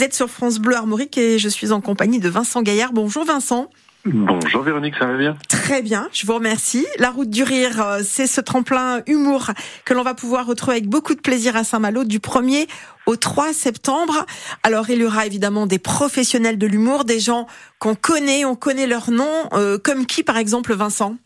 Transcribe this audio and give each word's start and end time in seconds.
Vous 0.00 0.06
êtes 0.06 0.14
sur 0.14 0.30
France 0.30 0.60
Bleu 0.60 0.76
Armorique 0.76 1.18
et 1.18 1.38
je 1.38 1.46
suis 1.50 1.72
en 1.72 1.82
compagnie 1.82 2.20
de 2.20 2.30
Vincent 2.30 2.62
Gaillard. 2.62 2.94
Bonjour 2.94 3.26
Vincent. 3.26 3.68
Bonjour 4.06 4.62
Véronique, 4.62 4.94
ça 4.98 5.04
va 5.04 5.18
bien? 5.18 5.36
Très 5.50 5.82
bien, 5.82 6.08
je 6.10 6.26
vous 6.26 6.32
remercie. 6.32 6.86
La 6.98 7.10
route 7.10 7.28
du 7.28 7.42
rire, 7.42 7.82
euh, 7.82 8.00
c'est 8.02 8.26
ce 8.26 8.40
tremplin 8.40 9.02
humour 9.06 9.50
que 9.84 9.92
l'on 9.92 10.02
va 10.02 10.14
pouvoir 10.14 10.46
retrouver 10.46 10.78
avec 10.78 10.88
beaucoup 10.88 11.14
de 11.14 11.20
plaisir 11.20 11.54
à 11.54 11.64
Saint-Malo 11.64 12.04
du 12.04 12.18
1er 12.18 12.66
au 13.04 13.16
3 13.16 13.52
septembre. 13.52 14.24
Alors 14.62 14.88
il 14.88 15.00
y 15.00 15.04
aura 15.04 15.26
évidemment 15.26 15.66
des 15.66 15.78
professionnels 15.78 16.56
de 16.56 16.66
l'humour, 16.66 17.04
des 17.04 17.20
gens 17.20 17.46
qu'on 17.78 17.94
connaît, 17.94 18.46
on 18.46 18.56
connaît 18.56 18.86
leur 18.86 19.10
nom, 19.10 19.50
euh, 19.52 19.76
comme 19.76 20.06
qui 20.06 20.22
par 20.22 20.38
exemple 20.38 20.72
Vincent? 20.72 21.16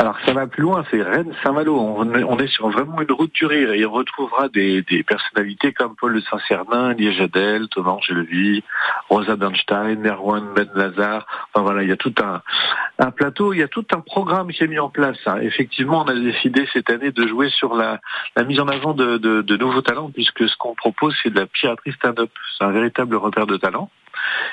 Alors 0.00 0.16
ça 0.24 0.32
va 0.32 0.46
plus 0.46 0.62
loin, 0.62 0.84
c'est 0.92 1.02
Rennes 1.02 1.34
Saint-Malo. 1.42 1.76
On 1.76 2.38
est 2.38 2.46
sur 2.46 2.68
vraiment 2.68 3.02
une 3.02 3.10
route 3.10 3.34
du 3.34 3.46
rire 3.46 3.72
et 3.72 3.84
on 3.84 3.90
retrouvera 3.90 4.48
des, 4.48 4.84
personnalités 5.02 5.72
comme 5.72 5.96
Paul 5.96 6.14
de 6.14 6.20
Saint-Cernin, 6.20 6.94
Liège 6.94 7.20
Adel, 7.20 7.66
Thomas 7.66 7.90
Angelevi, 7.90 8.62
Rosa 9.08 9.34
Bernstein, 9.34 10.06
Erwan 10.06 10.54
Ben 10.54 10.68
Lazare. 10.76 11.26
Enfin 11.48 11.64
voilà, 11.64 11.82
il 11.82 11.88
y 11.88 11.92
a 11.92 11.96
tout 11.96 12.14
un, 12.22 13.10
plateau, 13.10 13.52
il 13.52 13.58
y 13.58 13.62
a 13.64 13.66
tout 13.66 13.84
un 13.92 13.98
programme 13.98 14.52
qui 14.52 14.62
est 14.62 14.68
mis 14.68 14.78
en 14.78 14.88
place. 14.88 15.18
Hein. 15.26 15.40
Effectivement, 15.42 16.04
on 16.06 16.08
a 16.08 16.14
décidé 16.14 16.68
cette 16.72 16.90
année 16.90 17.10
de 17.10 17.26
jouer 17.26 17.48
sur 17.50 17.74
la, 17.74 17.98
mise 18.46 18.60
en 18.60 18.68
avant 18.68 18.94
de, 18.94 19.56
nouveaux 19.56 19.82
talents 19.82 20.12
puisque 20.14 20.48
ce 20.48 20.56
qu'on 20.58 20.76
propose 20.76 21.16
c'est 21.24 21.30
de 21.30 21.40
la 21.40 21.46
piraterie 21.46 21.92
stand-up. 21.94 22.30
C'est 22.56 22.62
un 22.62 22.70
véritable 22.70 23.16
repère 23.16 23.48
de 23.48 23.56
talent. 23.56 23.90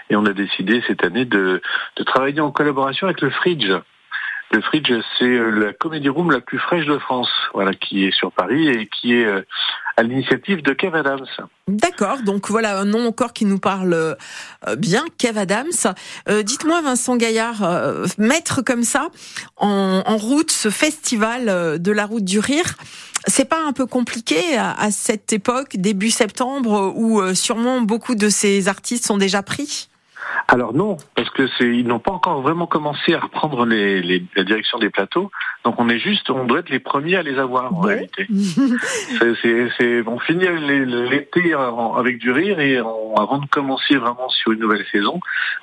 Et 0.09 0.15
on 0.15 0.25
a 0.25 0.33
décidé 0.33 0.81
cette 0.87 1.03
année 1.03 1.25
de, 1.25 1.61
de 1.97 2.03
travailler 2.03 2.41
en 2.41 2.49
collaboration 2.49 3.05
avec 3.05 3.21
le 3.21 3.29
Fridge. 3.29 3.71
Le 4.51 4.61
Fridge, 4.61 4.91
c'est 5.17 5.25
euh, 5.25 5.49
la 5.49 5.73
comédie 5.73 6.09
room 6.09 6.31
la 6.31 6.39
plus 6.39 6.59
fraîche 6.59 6.85
de 6.85 6.97
France, 6.99 7.29
voilà, 7.53 7.73
qui 7.73 8.05
est 8.05 8.11
sur 8.11 8.31
Paris 8.31 8.67
et 8.67 8.87
qui 8.87 9.13
est 9.13 9.25
euh, 9.25 9.41
à 9.97 10.03
l'initiative 10.03 10.61
de 10.61 10.71
Kev 10.73 10.95
Adams. 10.95 11.25
D'accord, 11.67 12.19
donc 12.23 12.49
voilà 12.49 12.79
un 12.79 12.85
nom 12.85 13.07
encore 13.07 13.33
qui 13.33 13.45
nous 13.45 13.57
parle 13.57 13.93
euh, 13.93 14.15
bien, 14.77 15.03
Kev 15.17 15.39
Adams. 15.39 15.95
Dites-moi, 16.43 16.81
Vincent 16.81 17.15
Gaillard, 17.15 17.67
mettre 18.17 18.61
comme 18.61 18.83
ça 18.83 19.09
en, 19.57 20.17
route 20.17 20.51
ce 20.51 20.69
festival 20.69 21.81
de 21.81 21.91
la 21.91 22.05
route 22.05 22.23
du 22.23 22.39
rire, 22.39 22.75
c'est 23.27 23.49
pas 23.49 23.61
un 23.63 23.73
peu 23.73 23.85
compliqué 23.85 24.57
à, 24.57 24.91
cette 24.91 25.33
époque, 25.33 25.77
début 25.77 26.11
septembre, 26.11 26.93
où 26.95 27.33
sûrement 27.33 27.81
beaucoup 27.81 28.15
de 28.15 28.29
ces 28.29 28.67
artistes 28.67 29.05
sont 29.05 29.17
déjà 29.17 29.41
pris? 29.43 29.89
Alors 30.47 30.73
non, 30.73 30.97
parce 31.15 31.29
que 31.29 31.47
c'est 31.57 31.65
ils 31.65 31.87
n'ont 31.87 31.99
pas 31.99 32.11
encore 32.11 32.41
vraiment 32.41 32.67
commencé 32.67 33.13
à 33.13 33.19
reprendre 33.19 33.65
les, 33.65 34.01
les, 34.01 34.23
la 34.35 34.43
direction 34.43 34.77
des 34.79 34.89
plateaux. 34.89 35.31
Donc 35.63 35.79
on 35.79 35.89
est 35.89 35.99
juste, 35.99 36.29
on 36.29 36.45
doit 36.45 36.59
être 36.59 36.69
les 36.69 36.79
premiers 36.79 37.15
à 37.15 37.23
les 37.23 37.39
avoir 37.39 37.73
en 37.73 37.81
réalité. 37.81 38.27
c'est, 39.41 40.07
on 40.07 40.19
finit 40.19 40.45
l'été 40.85 41.53
avec 41.97 42.19
du 42.19 42.31
rire 42.31 42.59
et 42.59 42.77
avant 42.77 43.39
de 43.39 43.47
commencer 43.47 43.95
vraiment 43.95 44.29
sur 44.29 44.51
une 44.51 44.59
nouvelle 44.59 44.85
saison, 44.91 45.19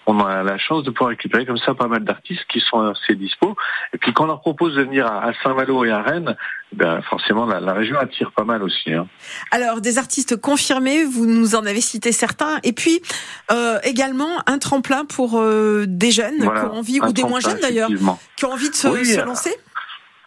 on 0.06 0.18
a 0.20 0.42
la 0.42 0.58
chance 0.58 0.82
de 0.82 0.90
pouvoir 0.90 1.10
récupérer 1.10 1.46
comme 1.46 1.58
ça 1.58 1.74
pas 1.74 1.86
mal 1.86 2.04
d'artistes 2.04 2.44
qui 2.48 2.60
sont 2.60 2.80
assez 2.80 3.14
dispo. 3.14 3.56
Et 3.92 3.98
puis 3.98 4.12
quand 4.12 4.24
on 4.24 4.28
leur 4.28 4.40
propose 4.40 4.74
de 4.74 4.82
venir 4.82 5.06
à 5.06 5.32
Saint-Malo 5.42 5.84
et 5.84 5.90
à 5.90 6.02
Rennes, 6.02 6.36
ben 6.72 7.02
forcément 7.02 7.44
la, 7.46 7.60
la, 7.60 7.74
région 7.74 7.98
attire 7.98 8.32
pas 8.32 8.44
mal 8.44 8.62
aussi. 8.62 8.92
Hein. 8.92 9.06
Alors 9.50 9.80
des 9.80 9.98
artistes 9.98 10.40
confirmés, 10.40 11.04
vous 11.04 11.26
nous 11.26 11.54
en 11.54 11.66
avez 11.66 11.80
cité 11.80 12.12
certains, 12.12 12.58
et 12.62 12.72
puis 12.72 13.02
euh, 13.50 13.78
également 13.84 14.42
un 14.46 14.51
tremplin 14.58 15.04
pour 15.04 15.40
euh, 15.40 15.84
des 15.86 16.10
jeunes 16.10 16.38
qui 16.38 16.46
ont 16.46 16.74
envie, 16.74 17.00
ou 17.00 17.12
des 17.12 17.24
moins 17.24 17.40
jeunes 17.40 17.60
d'ailleurs, 17.60 17.90
qui 18.36 18.44
ont 18.44 18.52
envie 18.52 18.70
de 18.70 18.74
se, 18.74 18.88
se 19.04 19.24
lancer. 19.24 19.54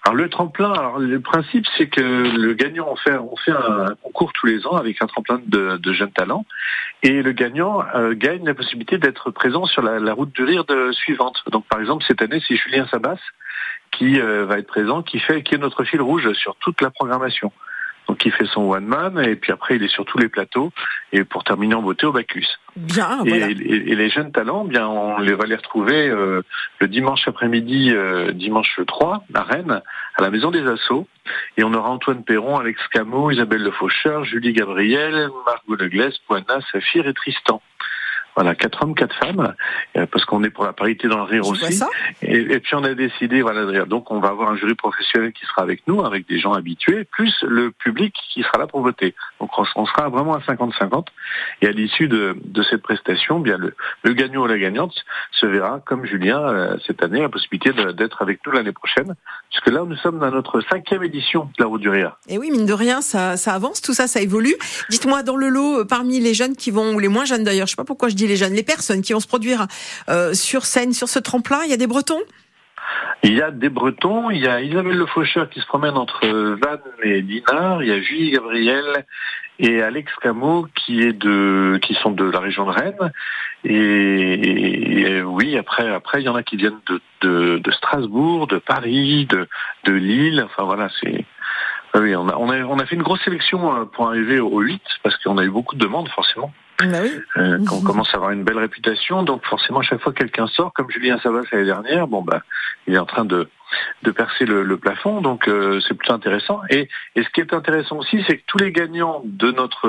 Alors 0.05 0.15
le 0.15 0.29
tremplin, 0.29 0.71
alors 0.71 0.99
le 0.99 1.19
principe 1.19 1.65
c'est 1.77 1.87
que 1.87 1.99
le 2.01 2.53
gagnant 2.53 2.87
on 2.91 2.95
fait 2.95 3.17
on 3.17 3.35
fait 3.37 3.51
un 3.51 3.95
concours 4.03 4.31
tous 4.33 4.45
les 4.45 4.67
ans 4.67 4.75
avec 4.75 5.01
un 5.01 5.07
tremplin 5.07 5.41
de, 5.47 5.77
de 5.77 5.93
jeunes 5.93 6.11
talents 6.11 6.45
et 7.01 7.23
le 7.23 7.31
gagnant 7.31 7.83
euh, 7.95 8.13
gagne 8.13 8.45
la 8.45 8.53
possibilité 8.53 8.99
d'être 8.99 9.31
présent 9.31 9.65
sur 9.65 9.81
la, 9.81 9.97
la, 9.97 10.13
route 10.13 10.31
du 10.31 10.43
rire 10.43 10.63
de, 10.65 10.91
suivante. 10.91 11.43
Donc 11.51 11.65
par 11.65 11.79
exemple 11.79 12.05
cette 12.07 12.21
année 12.21 12.39
c'est 12.47 12.55
Julien 12.55 12.85
Sabas 12.91 13.17
qui 13.91 14.21
euh, 14.21 14.45
va 14.45 14.59
être 14.59 14.67
présent, 14.67 15.01
qui 15.01 15.19
fait 15.19 15.41
qui 15.41 15.55
est 15.55 15.57
notre 15.57 15.83
fil 15.83 16.01
rouge 16.01 16.31
sur 16.33 16.55
toute 16.57 16.81
la 16.81 16.91
programmation. 16.91 17.51
Donc 18.07 18.25
il 18.25 18.31
fait 18.31 18.45
son 18.45 18.61
one 18.71 18.85
man 18.85 19.19
et 19.19 19.35
puis 19.35 19.51
après 19.51 19.75
il 19.75 19.83
est 19.83 19.87
sur 19.89 20.05
tous 20.05 20.17
les 20.17 20.29
plateaux 20.29 20.71
et 21.11 21.23
pour 21.23 21.43
terminer 21.43 21.75
en 21.75 21.81
beauté 21.81 22.05
au 22.05 22.11
Bacchus. 22.11 22.47
Bien. 22.75 23.23
Et, 23.25 23.31
et, 23.31 23.95
les 23.95 24.09
jeunes 24.09 24.31
talents, 24.31 24.65
bien 24.65 24.87
on 24.87 25.17
les 25.19 25.33
va 25.33 25.45
les 25.45 25.55
retrouver 25.55 26.09
euh, 26.09 26.41
le 26.79 26.87
dimanche 26.87 27.27
après-midi, 27.27 27.91
euh, 27.91 28.31
dimanche 28.31 28.79
3 28.85 29.23
à 29.33 29.43
Rennes, 29.43 29.81
à 30.17 30.21
la 30.21 30.29
Maison 30.29 30.51
des 30.51 30.67
Assauts. 30.67 31.07
Et 31.57 31.63
on 31.63 31.73
aura 31.73 31.89
Antoine 31.89 32.23
Perron, 32.23 32.57
Alex 32.57 32.79
Camo, 32.91 33.31
Isabelle 33.31 33.63
Le 33.63 33.71
Faucheur, 33.71 34.25
Julie 34.25 34.53
Gabriel, 34.53 35.29
Margot 35.45 35.75
Legles, 35.75 36.13
Poina, 36.27 36.59
Saphir 36.71 37.07
et 37.07 37.13
Tristan. 37.13 37.61
Voilà, 38.35 38.53
quatre 38.53 38.83
hommes, 38.83 38.95
quatre 38.95 39.15
femmes, 39.15 39.55
euh, 39.95 40.05
parce 40.11 40.25
qu'on 40.25 40.43
est 40.43 40.49
pour 40.49 40.65
la 40.65 40.73
parité 40.73 41.07
dans 41.07 41.17
le 41.17 41.23
rire 41.23 41.47
aussi. 41.47 41.81
Et, 42.21 42.37
et, 42.37 42.59
puis 42.59 42.75
on 42.75 42.83
a 42.83 42.93
décidé, 42.93 43.41
voilà, 43.41 43.85
donc 43.85 44.11
on 44.11 44.19
va 44.19 44.29
avoir 44.29 44.49
un 44.49 44.57
jury 44.57 44.75
professionnel 44.75 45.31
qui 45.31 45.45
sera 45.45 45.61
avec 45.61 45.87
nous, 45.87 46.03
avec 46.03 46.27
des 46.27 46.39
gens 46.39 46.53
habitués, 46.53 47.05
plus 47.05 47.33
le 47.47 47.71
public 47.71 48.13
qui 48.33 48.43
sera 48.43 48.57
là 48.57 48.67
pour 48.67 48.81
voter. 48.81 49.15
Donc 49.45 49.67
on, 49.75 49.85
sera 49.85 50.09
vraiment 50.09 50.33
à 50.33 50.39
50-50. 50.39 51.05
Et 51.61 51.67
à 51.67 51.71
l'issue 51.71 52.07
de, 52.07 52.35
de, 52.43 52.63
cette 52.63 52.81
prestation, 52.81 53.39
bien 53.39 53.57
le, 53.57 53.75
le, 54.01 54.13
gagnant 54.13 54.41
ou 54.41 54.47
la 54.47 54.57
gagnante 54.57 54.95
se 55.31 55.45
verra, 55.45 55.81
comme 55.85 56.03
Julien 56.03 56.39
euh, 56.39 56.77
cette 56.87 57.03
année, 57.03 57.21
la 57.21 57.29
possibilité 57.29 57.71
d'être 57.93 58.23
avec 58.23 58.39
nous 58.45 58.51
l'année 58.51 58.71
prochaine, 58.71 59.13
puisque 59.51 59.67
là 59.67 59.83
nous 59.85 59.95
sommes 59.97 60.17
dans 60.17 60.31
notre 60.31 60.61
cinquième 60.61 61.03
édition 61.03 61.45
de 61.57 61.63
la 61.63 61.67
Route 61.67 61.81
du 61.81 61.89
Rire. 61.89 62.17
Et 62.27 62.39
oui, 62.39 62.49
mine 62.49 62.65
de 62.65 62.73
rien, 62.73 63.01
ça, 63.01 63.37
ça 63.37 63.53
avance, 63.53 63.81
tout 63.81 63.93
ça, 63.93 64.07
ça 64.07 64.19
évolue. 64.19 64.55
Dites-moi 64.89 65.21
dans 65.21 65.35
le 65.35 65.49
lot, 65.49 65.81
euh, 65.81 65.85
parmi 65.85 66.19
les 66.19 66.33
jeunes 66.33 66.55
qui 66.55 66.71
vont, 66.71 66.95
ou 66.95 66.99
les 66.99 67.07
moins 67.07 67.25
jeunes 67.25 67.43
d'ailleurs, 67.43 67.67
je 67.67 67.71
sais 67.71 67.77
pas 67.77 67.83
pourquoi 67.83 68.09
je 68.09 68.15
dis 68.15 68.25
les 68.25 68.37
jeunes, 68.37 68.53
les 68.53 68.63
personnes 68.63 69.03
qui 69.03 69.13
vont 69.13 69.19
se 69.19 69.27
produire 69.27 69.67
euh, 70.09 70.33
sur 70.33 70.65
scène, 70.65 70.91
sur 70.91 71.07
ce 71.07 71.19
tremplin 71.19 71.59
Il 71.65 71.69
y 71.69 71.73
a 71.73 71.77
des 71.77 71.87
Bretons? 71.87 72.21
Il 73.25 73.33
y 73.33 73.41
a 73.41 73.49
des 73.49 73.69
Bretons, 73.69 74.29
il 74.29 74.41
y 74.41 74.47
a 74.47 74.61
Isabelle 74.61 74.97
Le 74.97 75.05
Faucheur 75.07 75.49
qui 75.49 75.59
se 75.59 75.65
promène 75.65 75.97
entre 75.97 76.27
Vannes 76.27 76.79
et 77.01 77.23
Dinard, 77.23 77.81
il 77.81 77.89
y 77.89 77.91
a 77.91 77.99
Julie 77.99 78.31
Gabriel 78.31 79.05
et 79.57 79.81
Alex 79.81 80.13
Camo 80.21 80.67
qui 80.75 81.01
sont 82.01 82.11
de 82.11 82.29
la 82.29 82.39
région 82.39 82.65
de 82.65 82.71
Rennes 82.71 83.11
et, 83.63 85.23
oui 85.23 85.57
après 85.57 85.89
après 85.89 86.21
il 86.21 86.25
y 86.25 86.29
en 86.29 86.35
a 86.35 86.43
qui 86.43 86.55
viennent 86.55 86.79
de, 87.21 87.61
Strasbourg, 87.71 88.45
de 88.45 88.59
Paris, 88.59 89.27
de, 89.27 89.91
Lille, 89.91 90.43
enfin 90.45 90.63
voilà 90.63 90.89
c'est 91.01 91.25
on 91.95 92.79
a, 92.79 92.85
fait 92.85 92.95
une 92.95 93.03
grosse 93.03 93.23
sélection 93.23 93.73
euh, 93.73 93.85
pour 93.85 94.09
arriver 94.09 94.39
au 94.39 94.59
8 94.59 94.81
parce 95.01 95.15
qu'on 95.23 95.37
a 95.37 95.43
eu 95.43 95.49
beaucoup 95.49 95.75
de 95.75 95.79
demandes 95.79 96.09
forcément. 96.09 96.51
Bah 96.79 96.99
oui. 97.01 97.11
euh, 97.37 97.57
on 97.71 97.81
commence 97.81 98.09
à 98.13 98.17
avoir 98.17 98.31
une 98.31 98.43
belle 98.43 98.57
réputation, 98.57 99.23
donc 99.23 99.45
forcément 99.45 99.79
à 99.79 99.83
chaque 99.83 100.01
fois 100.01 100.11
que 100.11 100.17
quelqu'un 100.19 100.47
sort, 100.47 100.73
comme 100.73 100.89
Julien 100.89 101.17
Savas 101.19 101.43
l'année 101.51 101.65
dernière, 101.65 102.07
bon 102.07 102.21
bah 102.21 102.41
il 102.85 102.93
est 102.95 102.97
en 102.99 103.05
train 103.05 103.23
de, 103.23 103.47
de 104.03 104.11
percer 104.11 104.45
le, 104.45 104.63
le 104.63 104.77
plafond, 104.77 105.21
donc 105.21 105.47
euh, 105.47 105.79
c'est 105.87 105.93
plutôt 105.93 106.13
intéressant. 106.13 106.61
Et, 106.69 106.89
et 107.15 107.23
ce 107.23 107.29
qui 107.29 107.39
est 107.39 107.53
intéressant 107.53 107.97
aussi, 107.99 108.23
c'est 108.27 108.37
que 108.37 108.43
tous 108.45 108.57
les 108.57 108.71
gagnants 108.73 109.21
de 109.23 109.51
notre 109.51 109.87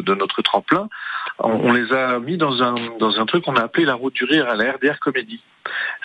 de 0.00 0.14
notre 0.14 0.40
tremplin, 0.40 0.88
on, 1.38 1.72
les 1.72 1.92
a 1.92 2.18
mis 2.18 2.38
dans 2.38 2.62
un 2.62 2.76
dans 2.98 3.20
un 3.20 3.26
truc 3.26 3.44
qu'on 3.44 3.56
a 3.56 3.62
appelé 3.62 3.84
la 3.84 3.94
route 3.94 4.14
du 4.14 4.24
rire 4.24 4.48
à 4.48 4.54
la 4.54 4.72
RDR 4.72 4.98
Comédie. 5.00 5.42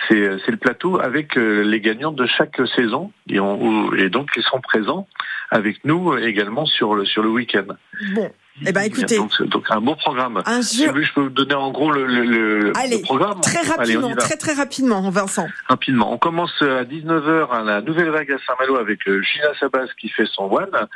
C'est 0.10 0.48
le 0.48 0.58
plateau 0.58 1.00
avec 1.00 1.38
euh, 1.38 1.62
les 1.62 1.80
gagnants 1.82 2.12
de 2.12 2.26
chaque 2.26 2.60
saison 2.76 3.12
et, 3.30 3.40
on, 3.40 3.94
et 3.94 4.10
donc 4.10 4.30
ils 4.36 4.44
sont 4.44 4.62
présents 4.62 5.08
avec 5.50 5.84
nous 5.86 6.16
également 6.18 6.66
sur 6.66 6.96
le 6.96 7.06
sur 7.06 7.24
le 7.24 7.30
week-end. 7.30 7.66
Bon. 8.14 8.30
Eh 8.66 8.72
ben, 8.72 8.82
écoutez. 8.82 9.18
Donc, 9.18 9.66
un 9.70 9.82
beau 9.82 9.96
programme. 9.96 10.42
Un 10.46 10.62
Si 10.64 10.88
vous 10.88 11.04
je 11.04 11.14
peux 11.14 11.22
vous 11.22 11.30
donner 11.30 11.54
en 11.54 11.72
gros 11.72 11.92
le, 11.92 12.06
le, 12.06 12.74
Allez, 12.76 13.02
programme. 13.02 13.40
Très 13.42 13.62
rapidement, 13.62 14.16
très 14.16 14.36
très 14.36 14.54
rapidement, 14.54 15.10
Vincent. 15.12 15.48
Rapidement. 15.68 16.12
On 16.12 16.18
commence 16.18 16.54
à 16.62 16.84
19h 16.84 17.52
à 17.52 17.64
la 17.64 17.82
Nouvelle 17.82 18.10
Vague 18.10 18.32
à 18.32 18.38
Saint-Malo 18.46 18.78
avec 18.78 19.08
euh, 19.08 19.22
Gina 19.22 19.54
Sabas 19.60 19.88
qui 20.00 20.10
fait 20.10 20.26
son 20.26 20.52
one. 20.52 20.88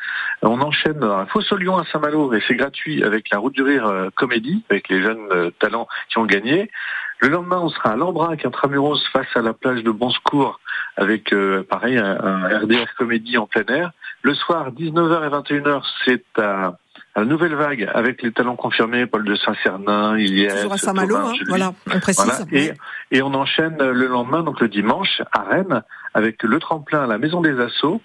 On 0.41 0.59
enchaîne 0.61 1.03
à 1.03 1.27
Fosso-Lyon 1.31 1.77
à 1.77 1.85
Saint-Malo 1.91 2.33
et 2.33 2.41
c'est 2.47 2.55
gratuit 2.55 3.03
avec 3.03 3.29
la 3.29 3.38
Route 3.38 3.53
du 3.53 3.61
Rire 3.61 3.85
euh, 3.85 4.09
Comédie 4.16 4.63
avec 4.69 4.89
les 4.89 5.01
jeunes 5.01 5.28
euh, 5.31 5.51
talents 5.59 5.88
qui 6.09 6.17
ont 6.17 6.25
gagné. 6.25 6.72
Le 7.19 7.28
lendemain, 7.29 7.59
on 7.61 7.69
sera 7.69 7.91
à 7.91 7.96
Lambrac, 7.96 8.43
intramuros, 8.43 8.97
face 9.14 9.28
à 9.35 9.41
la 9.41 9.53
plage 9.53 9.84
de 9.84 9.91
Bon 9.91 10.09
Secours, 10.09 10.59
avec 10.97 11.31
pareil 11.69 11.96
un, 11.96 12.19
un 12.19 12.59
RDR 12.61 12.96
comédie 12.97 13.37
en 13.37 13.46
plein 13.46 13.66
air. 13.67 13.91
Le 14.23 14.34
soir, 14.34 14.72
19h 14.72 15.28
et 15.28 15.53
21h, 15.59 15.84
c'est 16.03 16.23
à 16.40 16.79
la 17.16 17.25
nouvelle 17.25 17.55
vague 17.55 17.90
avec 17.93 18.22
les 18.22 18.31
talents 18.31 18.55
confirmés, 18.55 19.05
Paul 19.05 19.25
de 19.25 19.35
Saint-Cernin, 19.35 20.17
Iliès, 20.17 20.55
Toujours 20.55 20.73
à 20.73 20.78
Saint-Malo, 20.78 21.16
hein, 21.16 21.34
voilà, 21.47 21.73
on 21.93 21.99
précise. 21.99 22.46
Et, 22.52 22.72
et, 23.11 23.22
on 23.22 23.34
enchaîne 23.34 23.78
le 23.78 24.08
lendemain, 24.08 24.43
donc 24.43 24.61
le 24.61 24.69
dimanche, 24.69 25.22
à 25.31 25.43
Rennes, 25.43 25.84
avec 26.13 26.41
le 26.43 26.59
tremplin 26.59 27.03
à 27.03 27.08
la 27.08 27.17
Maison 27.17 27.41
des 27.41 27.59
Assauts. 27.59 28.02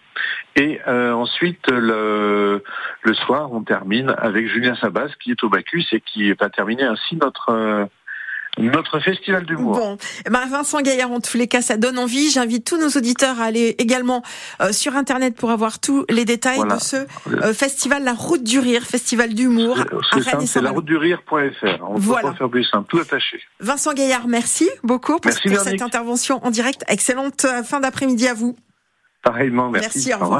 Et 0.56 0.80
euh, 0.88 1.12
ensuite, 1.12 1.70
le, 1.70 2.62
le 3.02 3.14
soir, 3.14 3.52
on 3.52 3.62
termine 3.62 4.14
avec 4.18 4.48
Julien 4.48 4.74
Sabas, 4.76 5.08
qui 5.20 5.30
est 5.30 5.44
au 5.44 5.48
Bacchus 5.48 5.86
et 5.92 6.00
qui 6.00 6.32
va 6.32 6.50
terminer 6.50 6.84
ainsi 6.84 7.16
notre... 7.16 7.50
Euh, 7.50 7.86
Notre 8.58 9.00
festival 9.00 9.44
d'humour. 9.44 9.76
Bon, 9.76 9.98
eh 10.26 10.30
ben 10.30 10.46
Vincent 10.48 10.80
Gaillard, 10.80 11.10
en 11.12 11.20
tous 11.20 11.36
les 11.36 11.46
cas, 11.46 11.60
ça 11.60 11.76
donne 11.76 11.98
envie. 11.98 12.30
J'invite 12.30 12.64
tous 12.64 12.78
nos 12.78 12.88
auditeurs 12.88 13.38
à 13.40 13.44
aller 13.44 13.74
également 13.78 14.22
euh, 14.62 14.72
sur 14.72 14.96
Internet 14.96 15.36
pour 15.36 15.50
avoir 15.50 15.78
tous 15.78 16.06
les 16.08 16.24
détails 16.24 16.56
Voilà. 16.56 16.76
de 16.76 16.80
ce 16.80 16.96
euh, 16.96 17.52
festival 17.52 18.02
La 18.02 18.14
Route 18.14 18.42
du 18.42 18.58
Rire, 18.58 18.82
festival 18.82 19.34
d'humour. 19.34 19.78
C'est 20.46 20.62
la 20.62 20.70
route 20.70 20.86
du 20.86 20.96
rire.fr. 20.96 21.82
On 21.88 21.98
Voilà. 21.98 22.22
peut 22.22 22.32
pas 22.32 22.38
faire 22.38 22.50
plus 22.50 22.64
simple, 22.64 22.86
tout 22.88 22.98
attaché. 22.98 23.40
Vincent 23.60 23.92
Gaillard, 23.92 24.26
merci 24.26 24.68
beaucoup 24.82 25.18
pour, 25.18 25.30
Merci, 25.30 25.48
pour 25.50 25.58
cette 25.60 25.82
intervention 25.82 26.40
en 26.44 26.50
direct. 26.50 26.82
Excellente 26.88 27.44
euh, 27.44 27.62
fin 27.62 27.80
d'après-midi 27.80 28.26
à 28.26 28.34
vous. 28.34 28.56
Pareillement, 29.22 29.70
merci. 29.70 29.90
Merci, 29.96 30.10
au 30.14 30.18
revoir. 30.18 30.30